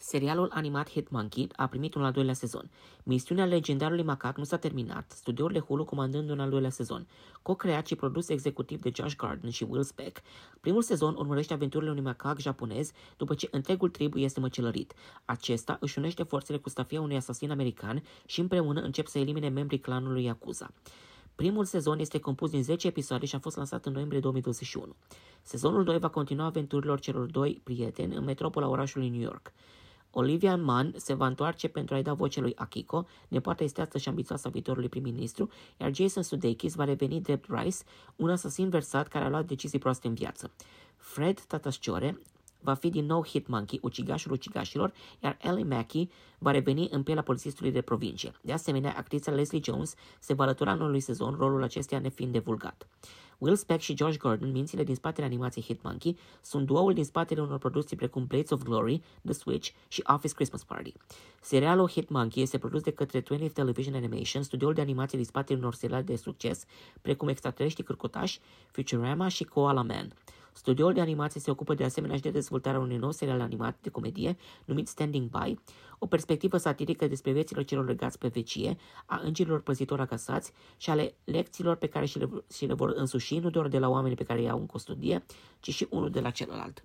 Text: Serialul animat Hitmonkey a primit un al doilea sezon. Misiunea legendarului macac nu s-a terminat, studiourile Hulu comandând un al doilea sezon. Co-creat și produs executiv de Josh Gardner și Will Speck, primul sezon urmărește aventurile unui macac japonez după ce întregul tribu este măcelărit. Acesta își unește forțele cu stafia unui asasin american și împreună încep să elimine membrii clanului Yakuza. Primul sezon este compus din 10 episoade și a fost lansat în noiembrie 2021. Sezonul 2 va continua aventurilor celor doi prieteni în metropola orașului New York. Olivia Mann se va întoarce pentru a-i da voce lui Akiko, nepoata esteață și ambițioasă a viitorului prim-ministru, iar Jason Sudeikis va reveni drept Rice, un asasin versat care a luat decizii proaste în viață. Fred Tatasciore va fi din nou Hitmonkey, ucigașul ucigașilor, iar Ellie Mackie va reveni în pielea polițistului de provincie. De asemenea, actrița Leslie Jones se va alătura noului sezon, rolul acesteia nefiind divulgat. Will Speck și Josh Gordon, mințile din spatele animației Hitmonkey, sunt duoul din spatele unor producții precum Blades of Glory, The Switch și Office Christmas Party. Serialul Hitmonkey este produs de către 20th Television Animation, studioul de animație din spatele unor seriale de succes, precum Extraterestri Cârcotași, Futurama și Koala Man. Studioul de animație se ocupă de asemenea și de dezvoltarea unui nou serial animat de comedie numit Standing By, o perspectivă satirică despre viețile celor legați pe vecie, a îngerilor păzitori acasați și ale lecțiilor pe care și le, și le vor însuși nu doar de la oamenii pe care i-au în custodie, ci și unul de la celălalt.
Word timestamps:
Serialul 0.00 0.50
animat 0.52 0.90
Hitmonkey 0.90 1.48
a 1.56 1.66
primit 1.66 1.94
un 1.94 2.04
al 2.04 2.12
doilea 2.12 2.34
sezon. 2.34 2.70
Misiunea 3.02 3.44
legendarului 3.44 4.04
macac 4.04 4.36
nu 4.36 4.44
s-a 4.44 4.56
terminat, 4.56 5.10
studiourile 5.10 5.60
Hulu 5.60 5.84
comandând 5.84 6.30
un 6.30 6.40
al 6.40 6.50
doilea 6.50 6.70
sezon. 6.70 7.06
Co-creat 7.42 7.86
și 7.86 7.94
produs 7.94 8.28
executiv 8.28 8.80
de 8.80 8.90
Josh 8.94 9.16
Gardner 9.16 9.52
și 9.52 9.66
Will 9.68 9.82
Speck, 9.82 10.22
primul 10.60 10.82
sezon 10.82 11.14
urmărește 11.14 11.52
aventurile 11.52 11.90
unui 11.90 12.02
macac 12.02 12.38
japonez 12.38 12.90
după 13.16 13.34
ce 13.34 13.48
întregul 13.50 13.88
tribu 13.88 14.18
este 14.18 14.40
măcelărit. 14.40 14.94
Acesta 15.24 15.76
își 15.80 15.98
unește 15.98 16.22
forțele 16.22 16.58
cu 16.58 16.68
stafia 16.68 17.00
unui 17.00 17.16
asasin 17.16 17.50
american 17.50 18.02
și 18.26 18.40
împreună 18.40 18.80
încep 18.80 19.06
să 19.06 19.18
elimine 19.18 19.48
membrii 19.48 19.80
clanului 19.80 20.24
Yakuza. 20.24 20.70
Primul 21.34 21.64
sezon 21.64 21.98
este 21.98 22.18
compus 22.18 22.50
din 22.50 22.62
10 22.62 22.86
episoade 22.86 23.26
și 23.26 23.34
a 23.34 23.38
fost 23.38 23.56
lansat 23.56 23.86
în 23.86 23.92
noiembrie 23.92 24.20
2021. 24.20 24.94
Sezonul 25.42 25.84
2 25.84 25.98
va 25.98 26.08
continua 26.08 26.44
aventurilor 26.44 27.00
celor 27.00 27.26
doi 27.26 27.60
prieteni 27.64 28.14
în 28.14 28.24
metropola 28.24 28.68
orașului 28.68 29.08
New 29.08 29.20
York. 29.20 29.52
Olivia 30.18 30.56
Mann 30.56 30.94
se 30.96 31.14
va 31.14 31.26
întoarce 31.26 31.68
pentru 31.68 31.94
a-i 31.94 32.02
da 32.02 32.12
voce 32.12 32.40
lui 32.40 32.52
Akiko, 32.56 33.06
nepoata 33.28 33.64
esteață 33.64 33.98
și 33.98 34.08
ambițioasă 34.08 34.48
a 34.48 34.50
viitorului 34.50 34.88
prim-ministru, 34.88 35.48
iar 35.76 35.94
Jason 35.94 36.22
Sudeikis 36.22 36.74
va 36.74 36.84
reveni 36.84 37.20
drept 37.20 37.48
Rice, 37.48 37.76
un 38.16 38.30
asasin 38.30 38.68
versat 38.68 39.08
care 39.08 39.24
a 39.24 39.28
luat 39.28 39.46
decizii 39.46 39.78
proaste 39.78 40.06
în 40.06 40.14
viață. 40.14 40.50
Fred 40.96 41.40
Tatasciore 41.40 42.18
va 42.60 42.74
fi 42.74 42.88
din 42.90 43.06
nou 43.06 43.24
Hitmonkey, 43.24 43.78
ucigașul 43.82 44.32
ucigașilor, 44.32 44.92
iar 45.22 45.38
Ellie 45.40 45.64
Mackie 45.64 46.08
va 46.38 46.50
reveni 46.50 46.88
în 46.90 47.02
pielea 47.02 47.22
polițistului 47.22 47.72
de 47.72 47.80
provincie. 47.80 48.32
De 48.40 48.52
asemenea, 48.52 48.94
actrița 48.96 49.30
Leslie 49.30 49.60
Jones 49.64 49.94
se 50.18 50.34
va 50.34 50.42
alătura 50.44 50.74
noului 50.74 51.00
sezon, 51.00 51.34
rolul 51.38 51.62
acesteia 51.62 52.00
nefiind 52.00 52.32
divulgat. 52.32 52.86
Will 53.38 53.56
Speck 53.56 53.80
și 53.80 53.96
Josh 53.96 54.16
Gordon, 54.16 54.50
mințile 54.50 54.84
din 54.84 54.94
spatele 54.94 55.26
animației 55.26 55.64
Hitmonkey, 55.64 56.18
sunt 56.42 56.66
duoul 56.66 56.92
din 56.92 57.04
spatele 57.04 57.40
unor 57.40 57.58
producții 57.58 57.96
precum 57.96 58.26
Blades 58.26 58.50
of 58.50 58.62
Glory, 58.62 59.02
The 59.24 59.32
Switch 59.32 59.70
și 59.88 60.02
Office 60.06 60.34
Christmas 60.34 60.64
Party. 60.64 60.92
Serialul 61.40 61.88
Hitmonkey 61.88 62.42
este 62.42 62.58
produs 62.58 62.82
de 62.82 62.90
către 62.90 63.22
20th 63.22 63.52
Television 63.52 63.94
Animation, 63.94 64.42
studioul 64.42 64.74
de 64.74 64.80
animație 64.80 65.18
din 65.18 65.26
spatele 65.26 65.58
unor 65.58 65.74
seriale 65.74 66.02
de 66.02 66.16
succes, 66.16 66.64
precum 67.02 67.28
Extraterestri 67.28 67.84
Cârcotași, 67.84 68.40
Futurama 68.70 69.28
și 69.28 69.44
Koala 69.44 69.82
Man. 69.82 70.12
Studioul 70.58 70.92
de 70.92 71.00
animație 71.00 71.40
se 71.40 71.50
ocupă 71.50 71.74
de 71.74 71.84
asemenea 71.84 72.16
și 72.16 72.22
de 72.22 72.30
dezvoltarea 72.30 72.80
unui 72.80 72.96
nou 72.96 73.10
serial 73.10 73.40
animat 73.40 73.76
de 73.80 73.88
comedie 73.90 74.36
numit 74.64 74.88
Standing 74.88 75.30
By, 75.30 75.58
o 75.98 76.06
perspectivă 76.06 76.56
satirică 76.56 77.06
despre 77.06 77.32
viețile 77.32 77.62
celor 77.62 77.86
legați 77.86 78.18
pe 78.18 78.28
vecie, 78.28 78.76
a 79.06 79.20
îngerilor 79.24 79.60
păzitori 79.60 80.00
acasați 80.00 80.52
și 80.76 80.90
ale 80.90 81.14
lecțiilor 81.24 81.76
pe 81.76 81.86
care 81.86 82.06
și 82.06 82.18
le, 82.18 82.28
și 82.52 82.66
le 82.66 82.74
vor 82.74 82.92
însuși 82.96 83.38
nu 83.38 83.50
doar 83.50 83.68
de 83.68 83.78
la 83.78 83.88
oamenii 83.88 84.16
pe 84.16 84.24
care 84.24 84.42
i-au 84.42 84.58
în 84.58 84.66
custodie, 84.66 85.24
ci 85.60 85.74
și 85.74 85.86
unul 85.90 86.10
de 86.10 86.20
la 86.20 86.30
celălalt. 86.30 86.84